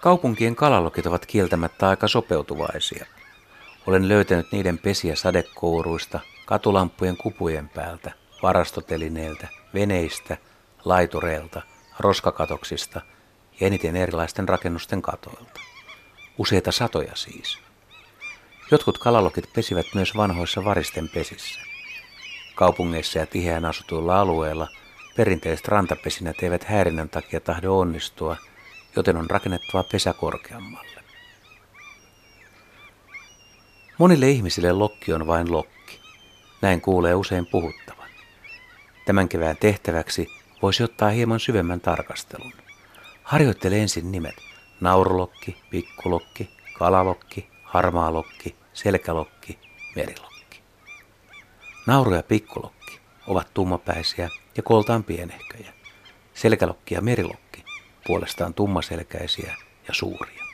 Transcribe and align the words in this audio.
Kaupunkien 0.00 0.56
kalalokit 0.56 1.06
ovat 1.06 1.26
kieltämättä 1.26 1.88
aika 1.88 2.08
sopeutuvaisia. 2.08 3.06
Olen 3.86 4.08
löytänyt 4.08 4.52
niiden 4.52 4.78
pesiä 4.78 5.16
sadekouruista, 5.16 6.20
katulampujen 6.46 7.16
kupujen 7.16 7.68
päältä, 7.68 8.12
varastotelineiltä, 8.42 9.48
veneistä, 9.74 10.36
laitureilta, 10.84 11.62
roskakatoksista 11.98 13.00
ja 13.60 13.66
eniten 13.66 13.96
erilaisten 13.96 14.48
rakennusten 14.48 15.02
katoilta. 15.02 15.60
Useita 16.38 16.72
satoja 16.72 17.12
siis. 17.14 17.58
Jotkut 18.70 18.98
kalalokit 18.98 19.52
pesivät 19.52 19.86
myös 19.94 20.16
vanhoissa 20.16 20.64
varisten 20.64 21.08
pesissä. 21.08 21.60
Kaupungeissa 22.54 23.18
ja 23.18 23.26
tiheään 23.26 23.64
asutuilla 23.64 24.20
alueilla 24.20 24.68
perinteiset 25.16 25.68
rantapesinät 25.68 26.42
eivät 26.42 26.64
häirinnän 26.64 27.08
takia 27.08 27.40
tahdo 27.40 27.78
onnistua, 27.78 28.36
joten 28.96 29.16
on 29.16 29.30
rakennettava 29.30 29.82
pesä 29.82 30.12
korkeammalle. 30.12 31.02
Monille 33.98 34.30
ihmisille 34.30 34.72
lokki 34.72 35.12
on 35.12 35.26
vain 35.26 35.52
lokki. 35.52 36.00
Näin 36.62 36.80
kuulee 36.80 37.14
usein 37.14 37.46
puhuttavan. 37.46 38.08
Tämän 39.06 39.28
kevään 39.28 39.56
tehtäväksi 39.56 40.28
voisi 40.62 40.82
ottaa 40.82 41.10
hieman 41.10 41.40
syvemmän 41.40 41.80
tarkastelun. 41.80 42.52
Harjoittele 43.22 43.78
ensin 43.78 44.12
nimet 44.12 44.36
naurulokki, 44.80 45.56
pikkulokki, 45.70 46.50
kalalokki, 46.78 47.50
harmaalokki, 47.64 48.56
selkälokki, 48.72 49.58
merilokki. 49.96 50.62
Nauru 51.86 52.14
ja 52.14 52.22
pikkulokki 52.22 53.00
ovat 53.26 53.54
tummapäisiä 53.54 54.28
ja 54.56 54.62
kooltaan 54.62 55.04
pienehköjä. 55.04 55.72
Selkälokki 56.34 56.94
ja 56.94 57.00
merilokki 57.00 57.47
puolestaan 58.08 58.54
tummaselkäisiä 58.54 59.54
ja 59.88 59.94
suuria. 59.94 60.44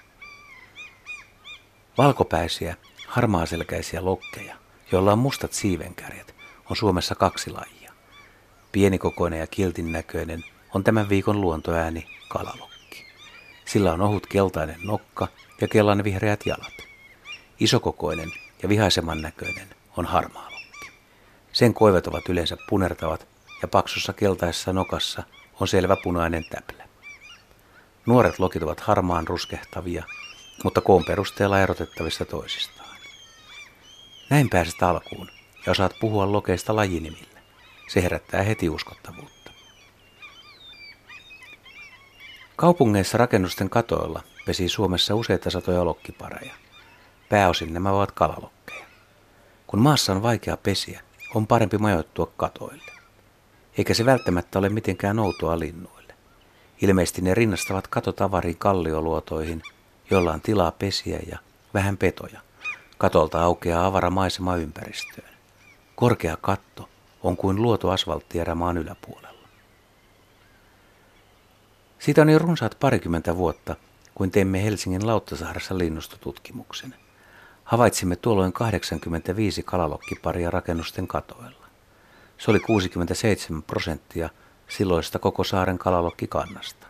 Valkopäisiä, 1.98 2.77
harmaaselkäisiä 3.06 4.05
lokkeja, 4.05 4.56
joilla 4.92 5.12
on 5.12 5.19
mustat 5.19 5.52
siivenkärjet, 5.52 6.34
on 6.70 6.77
Suomessa 6.77 7.14
kaksi 7.14 7.50
lajia. 7.50 7.92
Pienikokoinen 8.72 9.41
ja 9.41 9.47
kiltin 9.47 9.92
näköinen 9.92 10.44
on 10.75 10.84
tämän 10.84 11.08
viikon 11.08 11.41
luontoääni 11.41 12.06
kalalokki. 12.28 13.06
Sillä 13.64 13.92
on 13.92 14.00
ohut 14.00 14.27
keltainen 14.27 14.80
nokka 14.84 15.28
ja 15.60 15.69
kellan 15.69 16.05
vihreät 16.05 16.47
jalat. 16.47 16.75
Isokokoinen 17.60 18.32
ja 18.62 18.69
vihaiseman 18.69 19.22
näköinen 19.22 19.69
on 19.97 20.05
harmaalokki. 20.05 20.91
Sen 21.52 21.75
koivet 21.75 22.06
ovat 22.06 22.28
yleensä 22.28 22.56
punertavat 22.69 23.27
ja 23.62 23.69
paksussa 23.69 24.12
keltaisessa 24.12 24.72
nokassa 24.72 25.22
on 25.60 25.69
selvä 25.69 25.97
punainen 26.02 26.44
täplä. 26.44 26.84
Nuoret 28.06 28.38
lokit 28.38 28.62
ovat 28.62 28.80
harmaan 28.80 29.28
ruskehtavia, 29.28 30.05
mutta 30.64 30.80
koon 30.80 31.05
perusteella 31.05 31.60
erotettavissa 31.60 32.24
toisistaan. 32.24 32.88
Näin 34.30 34.50
pääset 34.50 34.83
alkuun 34.83 35.28
ja 35.66 35.72
osaat 35.72 35.94
puhua 36.00 36.32
lokeista 36.32 36.77
lajinimillä. 36.77 37.41
Se 37.88 38.02
herättää 38.02 38.42
heti 38.42 38.69
uskottavuutta. 38.69 39.50
Kaupungeissa 42.56 43.19
rakennusten 43.19 43.70
katoilla 43.70 44.22
pesi 44.47 44.69
Suomessa 44.69 45.14
useita 45.14 45.50
satoja 45.50 45.84
lokkipareja. 45.84 46.55
Pääosin 47.28 47.75
nämä 47.75 47.91
ovat 47.91 48.12
kalalokkeja. 48.12 48.86
Kun 49.66 49.80
maassa 49.80 50.12
on 50.12 50.22
vaikea 50.22 50.56
pesiä, 50.56 51.00
on 51.34 51.47
parempi 51.47 51.78
majoittua 51.78 52.32
katoille. 52.36 52.92
Eikä 53.78 53.94
se 53.94 54.06
välttämättä 54.06 54.58
ole 54.58 54.69
mitenkään 54.69 55.19
outoa 55.19 55.58
linnuille. 55.58 56.03
Ilmeisesti 56.85 57.23
ne 57.23 57.35
rinnastavat 57.35 57.89
katotavariin 57.89 58.59
kallioluotoihin, 58.59 59.62
joilla 60.11 60.33
on 60.33 60.41
tilaa 60.41 60.71
pesiä 60.71 61.19
ja 61.31 61.39
vähän 61.75 61.97
petoja. 61.97 62.41
Katolta 62.99 63.43
aukeaa 63.43 63.87
avara 63.87 64.11
maisema 64.11 64.56
ympäristöön. 64.56 65.28
Korkea 65.94 66.37
katto 66.41 66.89
on 67.23 67.37
kuin 67.37 67.62
luotu 67.62 67.89
asfalttierä 67.89 68.55
maan 68.55 68.78
yläpuolella. 68.78 69.49
Siitä 71.99 72.23
on 72.23 72.31
jo 72.31 72.39
runsaat 72.39 72.77
parikymmentä 72.81 73.37
vuotta, 73.37 73.77
kun 74.15 74.31
teimme 74.31 74.65
Helsingin 74.65 75.06
Lauttasaaressa 75.06 75.78
linnustotutkimuksen. 75.78 76.94
Havaitsimme 77.65 78.17
tuolloin 78.17 78.53
85 78.53 79.62
kalalokkiparia 79.62 80.50
rakennusten 80.50 81.06
katoilla. 81.06 81.67
Se 82.39 82.50
oli 82.50 82.61
67 82.61 83.62
prosenttia 83.62 84.28
silloista 84.69 85.19
koko 85.19 85.44
saaren 85.44 85.78
kalalokkikannasta. 85.78 86.86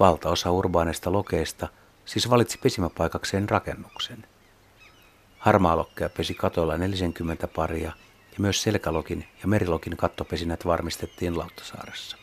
Valtaosa 0.00 0.50
urbaaneista 0.50 1.12
lokeista 1.12 1.68
siis 2.04 2.30
valitsi 2.30 2.58
pesimäpaikakseen 2.58 3.48
rakennuksen. 3.48 4.26
Harmaalokkeja 5.38 6.08
pesi 6.08 6.34
katoilla 6.34 6.78
40 6.78 7.48
paria 7.48 7.92
ja 8.32 8.36
myös 8.38 8.62
selkälokin 8.62 9.28
ja 9.42 9.48
merilokin 9.48 9.96
kattopesinät 9.96 10.66
varmistettiin 10.66 11.38
Lauttasaaressa. 11.38 12.16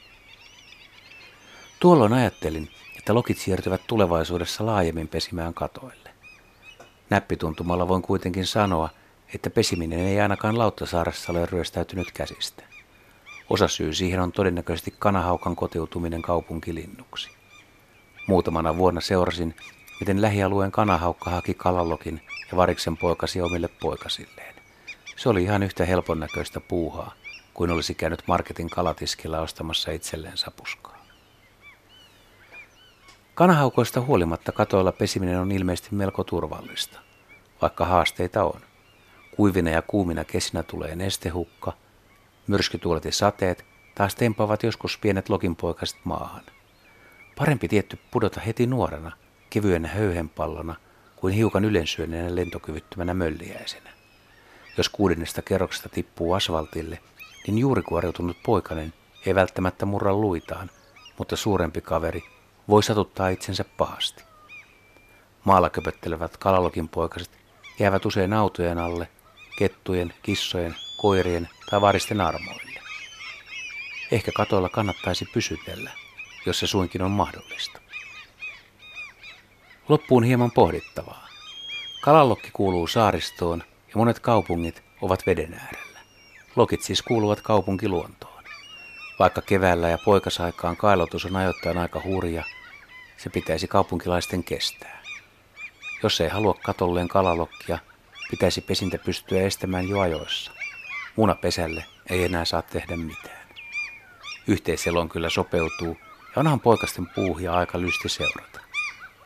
Tuolloin 1.80 2.14
ajattelin, 2.14 2.70
että 2.98 3.14
lokit 3.14 3.38
siirtyvät 3.38 3.82
tulevaisuudessa 3.88 4.66
laajemmin 4.66 5.08
pesimään 5.08 5.54
katoille. 5.54 6.10
Näppituntumalla 7.10 7.88
voin 7.88 8.02
kuitenkin 8.02 8.46
sanoa, 8.46 8.90
että 9.34 9.50
pesiminen 9.50 10.00
ei 10.00 10.22
ainakaan 10.22 10.58
Lauttasaaressa 10.58 11.32
ole 11.32 11.46
ryöstäytynyt 11.46 12.12
käsistä. 12.12 12.64
Osa 13.52 13.68
syy 13.68 13.94
siihen 13.94 14.20
on 14.20 14.32
todennäköisesti 14.32 14.94
kanahaukan 15.00 15.56
kotiutuminen 15.56 16.22
kaupunkilinnuksi. 16.22 17.30
Muutamana 18.28 18.78
vuonna 18.78 19.02
seurasin, 19.02 19.56
miten 20.00 20.22
lähialueen 20.22 20.72
kanahaukka 20.72 21.30
haki 21.30 21.54
kalalokin 21.54 22.22
ja 22.52 22.58
variksen 22.58 22.98
poikasi 22.98 23.42
omille 23.42 23.68
poikasilleen. 23.68 24.56
Se 25.18 25.30
oli 25.30 25.44
ihan 25.44 25.64
yhtä 25.64 25.86
helpon 25.86 26.20
näköistä 26.20 26.60
puuhaa, 26.60 27.14
kuin 27.54 27.72
olisi 27.72 27.94
käynyt 27.94 28.24
marketin 28.28 28.70
kalatiskilla 28.70 29.40
ostamassa 29.40 29.92
itselleen 29.92 30.38
sapuskaa. 30.38 31.06
Kanahaukoista 33.36 34.02
huolimatta 34.02 34.52
katoilla 34.52 34.92
pesiminen 34.92 35.40
on 35.40 35.52
ilmeisesti 35.52 35.96
melko 35.96 36.24
turvallista, 36.24 37.00
vaikka 37.62 37.86
haasteita 37.86 38.44
on. 38.44 38.62
Kuivina 39.36 39.70
ja 39.70 39.82
kuumina 39.82 40.24
kesinä 40.24 40.64
tulee 40.64 40.96
nestehukka, 40.96 41.74
myrskytuulet 42.52 43.06
ja 43.06 43.12
sateet 43.12 43.66
taas 43.96 44.16
tempaavat 44.16 44.64
joskus 44.64 44.98
pienet 44.98 45.30
lokinpoikaset 45.30 46.00
maahan. 46.04 46.44
Parempi 47.38 47.68
tietty 47.68 48.00
pudota 48.12 48.42
heti 48.42 48.68
nuorena, 48.68 49.12
kevyenä 49.50 49.88
höyhenpallona, 49.88 50.76
kuin 51.16 51.34
hiukan 51.34 51.66
ylensyöneenä 51.66 52.36
lentokyvyttömänä 52.36 53.14
mölliäisenä. 53.14 53.90
Jos 54.78 54.90
kuudennesta 54.90 55.42
kerroksesta 55.42 55.90
tippuu 55.90 56.34
asfaltille, 56.34 57.00
niin 57.48 57.58
juuri 57.58 57.82
kuoriutunut 57.82 58.38
poikanen 58.46 58.94
ei 59.26 59.36
välttämättä 59.36 59.86
murra 59.86 60.14
luitaan, 60.14 60.70
mutta 61.18 61.36
suurempi 61.36 61.82
kaveri 61.82 62.24
voi 62.70 62.84
satuttaa 62.84 63.30
itsensä 63.30 63.66
pahasti. 63.78 64.24
Maalla 65.44 65.70
köpöttelevät 65.70 66.38
kalalokin 66.38 66.90
poikaset 66.90 67.32
jäävät 67.80 68.06
usein 68.06 68.34
autojen 68.34 68.78
alle, 68.78 69.08
kettujen, 69.58 70.14
kissojen, 70.22 70.76
koirien 71.02 71.50
tai 71.70 71.82
varisten 71.82 72.22
armoille. 72.22 72.80
Ehkä 74.12 74.32
katoilla 74.32 74.70
kannattaisi 74.70 75.26
pysytellä, 75.26 75.92
jos 76.46 76.60
se 76.60 76.68
suinkin 76.68 77.02
on 77.02 77.12
mahdollista. 77.12 77.82
Loppuun 79.90 80.24
hieman 80.24 80.52
pohdittavaa. 80.52 81.28
Kalalokki 82.02 82.50
kuuluu 82.54 82.88
saaristoon 82.88 83.64
ja 83.88 83.94
monet 83.96 84.20
kaupungit 84.20 84.84
ovat 85.02 85.26
veden 85.26 85.54
äärellä. 85.54 86.00
Lokit 86.56 86.82
siis 86.82 87.02
kuuluvat 87.02 87.42
kaupunkiluontoon. 87.42 88.44
Vaikka 89.20 89.42
keväällä 89.42 89.90
ja 89.90 89.98
poikasaikaan 90.06 90.78
kailotus 90.78 91.26
on 91.26 91.36
ajoittain 91.36 91.78
aika 91.78 92.02
hurja, 92.06 92.44
se 93.18 93.30
pitäisi 93.30 93.68
kaupunkilaisten 93.68 94.44
kestää. 94.44 95.02
Jos 96.04 96.22
ei 96.22 96.30
halua 96.30 96.54
katolleen 96.64 97.08
kalalokkia, 97.08 97.80
pitäisi 98.32 98.62
pesintä 98.62 98.98
pystyä 98.98 99.42
estämään 99.42 99.90
jo 99.90 100.00
ajoissa. 100.00 100.61
Munapesälle 101.16 101.86
ei 102.10 102.24
enää 102.24 102.46
saa 102.46 102.62
tehdä 102.62 102.98
mitään. 102.98 103.48
Yhteiselon 104.48 105.10
kyllä 105.10 105.30
sopeutuu 105.30 105.98
ja 106.36 106.40
onhan 106.40 106.60
poikasten 106.60 107.08
puuhia 107.16 107.54
aika 107.54 107.82
lysti 107.82 108.10
seurata. 108.10 108.62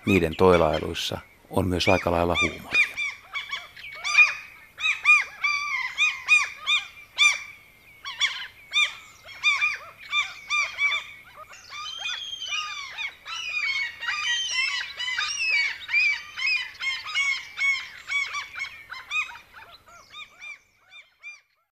Niiden 0.06 0.36
toilailuissa 0.36 1.18
on 1.50 1.68
myös 1.68 1.90
aika 1.90 2.12
lailla 2.12 2.36
huumoria. 2.42 2.75